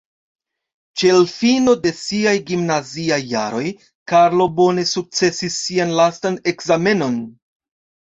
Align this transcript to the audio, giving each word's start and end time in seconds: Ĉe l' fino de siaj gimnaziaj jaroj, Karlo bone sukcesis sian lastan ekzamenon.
Ĉe 0.99 1.09
l' 1.15 1.25
fino 1.31 1.73
de 1.81 1.91
siaj 1.97 2.33
gimnaziaj 2.47 3.19
jaroj, 3.33 3.65
Karlo 4.13 4.47
bone 4.61 4.87
sukcesis 4.93 5.59
sian 5.67 5.93
lastan 6.01 6.39
ekzamenon. 6.53 7.21